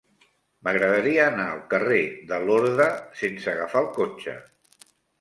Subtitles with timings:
[0.67, 2.01] M'agradaria anar al carrer
[2.33, 2.91] de Lorda
[3.23, 4.39] sense agafar el cotxe.